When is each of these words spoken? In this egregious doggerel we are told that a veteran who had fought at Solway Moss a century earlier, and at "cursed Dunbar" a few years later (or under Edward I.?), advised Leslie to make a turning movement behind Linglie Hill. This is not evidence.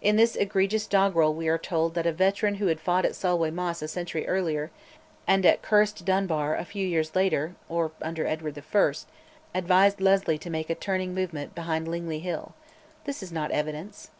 In 0.00 0.16
this 0.16 0.34
egregious 0.34 0.86
doggerel 0.86 1.34
we 1.34 1.46
are 1.46 1.58
told 1.58 1.92
that 1.92 2.06
a 2.06 2.10
veteran 2.12 2.54
who 2.54 2.68
had 2.68 2.80
fought 2.80 3.04
at 3.04 3.14
Solway 3.14 3.50
Moss 3.50 3.82
a 3.82 3.86
century 3.88 4.26
earlier, 4.26 4.70
and 5.26 5.44
at 5.44 5.60
"cursed 5.60 6.06
Dunbar" 6.06 6.56
a 6.56 6.64
few 6.64 6.86
years 6.88 7.14
later 7.14 7.54
(or 7.68 7.92
under 8.00 8.26
Edward 8.26 8.56
I.?), 8.56 8.92
advised 9.54 10.00
Leslie 10.00 10.38
to 10.38 10.48
make 10.48 10.70
a 10.70 10.74
turning 10.74 11.12
movement 11.14 11.54
behind 11.54 11.86
Linglie 11.86 12.20
Hill. 12.22 12.54
This 13.04 13.22
is 13.22 13.30
not 13.30 13.50
evidence. 13.50 14.10